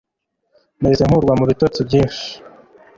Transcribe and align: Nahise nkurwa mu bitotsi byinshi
Nahise 0.79 1.03
nkurwa 1.07 1.33
mu 1.39 1.45
bitotsi 1.49 1.79
byinshi 1.87 2.27